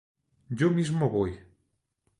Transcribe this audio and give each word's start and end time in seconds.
Yo 0.49 0.71
mismo 0.71 1.11
voy. 1.11 1.31